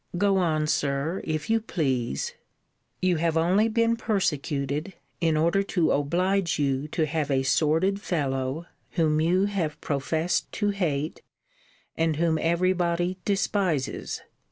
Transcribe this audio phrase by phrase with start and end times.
[0.17, 2.33] Go on, Sir, if you please!
[3.03, 8.65] You have only been persecuted, in order to oblige you to have a sordid fellow,
[8.93, 11.21] whom you have professed to hate,
[11.95, 14.23] and whom every body despises!